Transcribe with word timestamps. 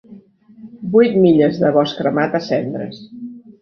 Vuit 0.95 1.19
milles 1.27 1.63
de 1.67 1.73
bosc 1.79 2.03
cremat 2.03 2.43
a 2.43 2.45
cendres. 2.51 3.09